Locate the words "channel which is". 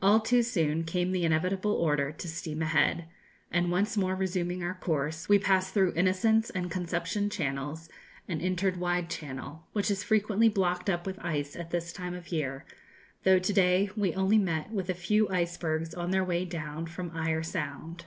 9.10-10.02